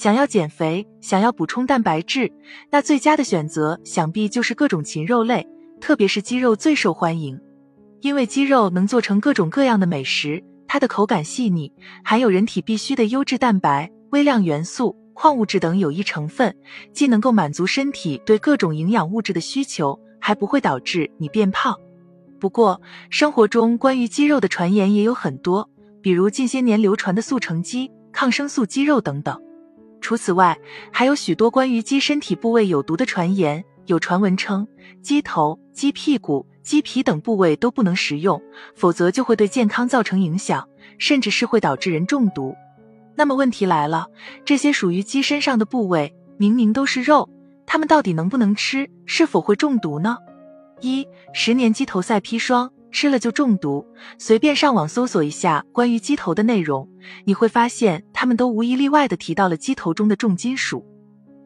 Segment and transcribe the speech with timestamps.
[0.00, 2.32] 想要减肥，想要补充蛋白质，
[2.70, 5.46] 那最佳的选择想必就是各种禽肉类，
[5.78, 7.38] 特别是鸡肉最受欢迎，
[8.00, 11.70] 因为鸡肉能做成各种各样的美食，它的口感细腻，
[12.02, 16.56] 含有人体必需的优质蛋白、微量元素、矿物质等有益成分，
[16.94, 21.76] 既能够满足身体对各种营养物质的需求，还不会导致你变胖。
[22.38, 22.80] 不过，
[23.10, 25.68] 生活中关于鸡肉的传言也有很多，
[26.00, 29.38] 比如近些年流传的速成鸡、抗生素鸡肉等等。
[30.00, 30.58] 除此外，
[30.92, 33.64] 还有许多关于鸡身体部位有毒的传言。
[33.86, 34.68] 有传闻称，
[35.02, 38.40] 鸡头、鸡屁股、鸡皮等部位都不能食用，
[38.76, 42.54] 否则就会对健康造成影响，甚至是会导致人中毒。
[43.16, 44.06] 那么问题来了，
[44.44, 47.28] 这些属于鸡身上的部位明明都是肉，
[47.66, 48.88] 它们到底能不能吃？
[49.06, 50.16] 是否会中毒呢？
[50.80, 52.70] 一十年鸡头赛砒霜。
[52.92, 53.86] 吃了就中毒，
[54.18, 56.88] 随便上网搜索一下关于鸡头的内容，
[57.24, 60.84] 你会发现他们都无一例外的提到了鸡头中的重金属。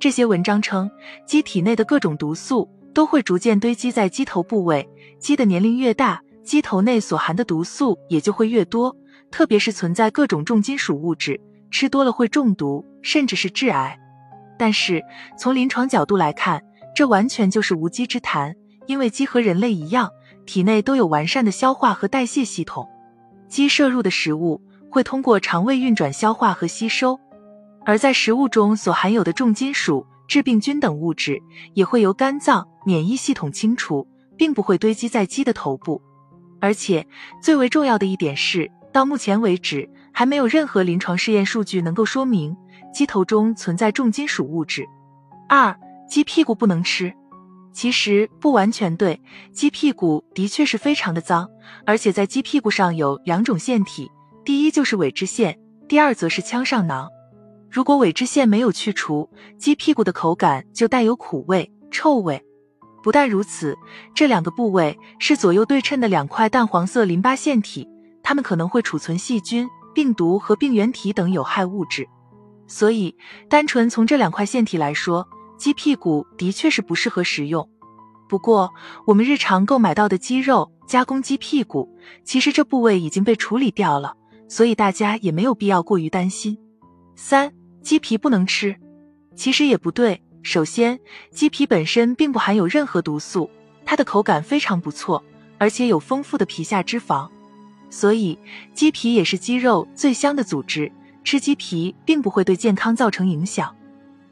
[0.00, 0.90] 这些文章称，
[1.26, 8.94] 鸡体内的各种毒素都会逐渐堆积在鸡头部位，鸡的年龄越大，鸡头内所含的毒素也就会越多，
[9.30, 13.98] 特别是存在各种重金属物质，吃多了会中毒，甚至是致癌。
[14.58, 15.02] 但是
[15.38, 16.62] 从临床角度来看，
[16.94, 18.54] 这完全就是无稽之谈，
[18.86, 20.10] 因为鸡和人类一样。
[20.46, 22.88] 体内都有完善的消化和代谢系统，
[23.48, 27.18] 鸡摄入的食物会通过肠胃运转消化和吸收，
[27.84, 31.40] 而在食物中所含有的重金属、致病菌等物质
[31.74, 36.00] 也会由肝脏、免疫系统清除，并不会堆积在鸡的头部。
[36.60, 37.06] 而且
[37.42, 42.56] 最为重要的一点是，到目前为止还没有任何临床试验数据能够说明
[42.92, 44.86] 鸡头中存在重金属物质。
[45.48, 47.12] 二、鸡屁股不能吃。
[47.74, 49.20] 其实不完全对，
[49.52, 51.50] 鸡屁股的确是非常的脏，
[51.84, 54.08] 而且在鸡屁股上有两种腺体，
[54.44, 55.58] 第一就是尾脂腺，
[55.88, 57.10] 第二则是腔上囊。
[57.68, 62.40] 如果尾脂腺没有去除，鸡屁股的口感就带有苦味、臭味。
[63.02, 63.76] 不但如此，
[64.14, 67.88] 这两个部位是左右对称的两块淡黄色淋巴腺体，
[68.22, 72.08] 它们可能会储存细菌、病毒和病原体等有害物质，
[72.68, 73.16] 所以
[73.48, 75.28] 单纯从这两块腺体来说。
[75.56, 77.68] 鸡屁股的确是不适合食用，
[78.28, 78.70] 不过
[79.06, 81.88] 我们日常购买到的鸡肉加工鸡屁股，
[82.24, 84.14] 其实这部位已经被处理掉了，
[84.48, 86.58] 所以大家也没有必要过于担心。
[87.16, 88.76] 三、鸡皮不能吃，
[89.36, 90.20] 其实也不对。
[90.42, 91.00] 首先，
[91.30, 93.48] 鸡皮本身并不含有任何毒素，
[93.86, 95.24] 它的口感非常不错，
[95.56, 97.30] 而且有丰富的皮下脂肪，
[97.88, 98.38] 所以
[98.74, 103.74] 鸡皮也是鸡肉最香的组织，吃鸡皮并不会对健康造成影响。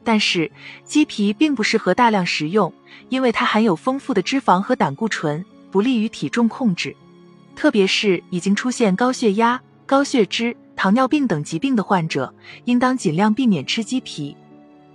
[0.03, 0.51] 但是
[0.83, 2.73] 鸡皮并不适合大量食用，
[3.09, 6.95] 因为它含有丰富的脂肪和胆固醇，不利于体重控制。
[7.55, 12.33] 特别是已经出现高血压、高血脂、糖尿病等疾病的患者，
[12.65, 14.35] 应当尽量避免吃鸡皮。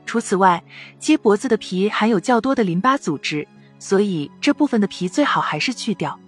[0.05, 0.63] 除此外，
[0.99, 3.47] 鸡脖子的皮含有较多的淋巴组织，
[3.79, 6.19] 所以这部分的皮最好还是去掉。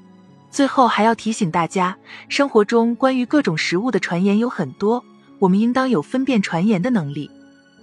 [0.51, 1.97] 最后还要提醒大家，
[2.29, 5.05] 生活中关于各种食物的传言有很多，
[5.39, 7.31] 我们应当有分辨传言的能力。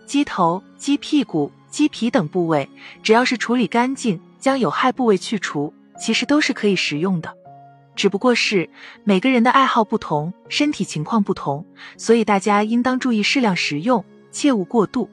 [0.08, 2.70] 鸡头、鸡屁股、鸡皮等部位，
[3.04, 7.36] 只要是处理干净，将有害部位去除，其实都是可以食用的。
[7.94, 8.70] 只不过是
[9.04, 11.66] 每个人的爱好不同，身体情况不同，
[11.98, 15.10] 所以大家应当注意适量食用，切勿过度。